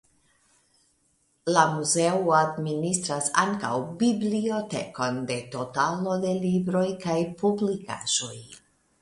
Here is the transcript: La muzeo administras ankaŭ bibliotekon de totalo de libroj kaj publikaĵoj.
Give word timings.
La 1.55 1.65
muzeo 1.73 2.33
administras 2.37 3.29
ankaŭ 3.43 3.75
bibliotekon 4.01 5.21
de 5.33 5.39
totalo 5.59 6.17
de 6.27 6.35
libroj 6.47 6.87
kaj 7.07 7.21
publikaĵoj. 7.45 8.35